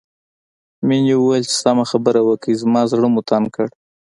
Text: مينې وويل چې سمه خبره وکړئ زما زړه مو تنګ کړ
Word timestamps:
مينې 0.87 1.13
وويل 1.17 1.43
چې 1.49 1.55
سمه 1.63 1.83
خبره 1.91 2.19
وکړئ 2.23 2.53
زما 2.61 2.81
زړه 2.91 3.07
مو 3.13 3.21
تنګ 3.29 3.45
کړ 3.55 3.67